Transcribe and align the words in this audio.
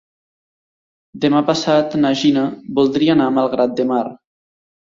Demà 1.25 1.41
passat 1.49 1.99
na 2.01 2.13
Gina 2.23 2.47
voldria 2.81 3.17
anar 3.19 3.31
a 3.33 3.37
Malgrat 3.39 3.79
de 3.83 3.89
Mar. 3.95 4.05